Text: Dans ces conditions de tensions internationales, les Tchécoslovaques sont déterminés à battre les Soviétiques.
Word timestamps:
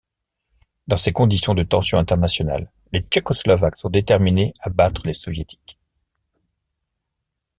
Dans 0.87 0.97
ces 0.97 1.11
conditions 1.13 1.53
de 1.53 1.61
tensions 1.61 1.99
internationales, 1.99 2.71
les 2.91 3.01
Tchécoslovaques 3.01 3.75
sont 3.77 3.91
déterminés 3.91 4.51
à 4.61 4.69
battre 4.71 5.05
les 5.05 5.13
Soviétiques. 5.13 5.79